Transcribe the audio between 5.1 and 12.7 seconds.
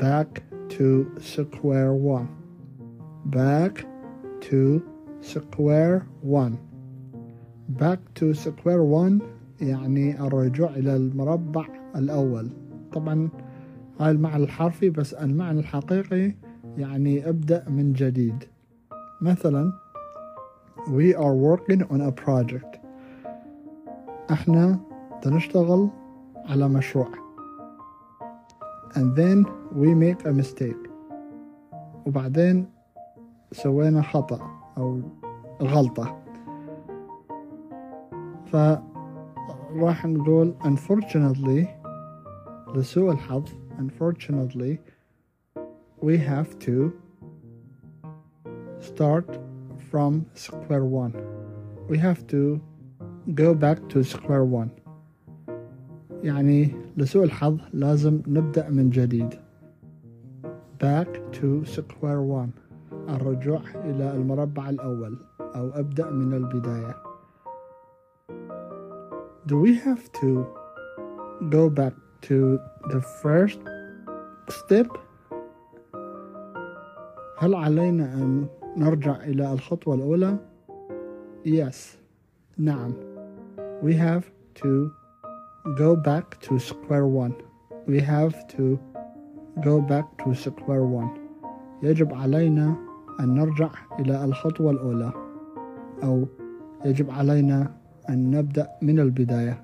square one. Back to square one يعني الرجوع إلى المربع الأول.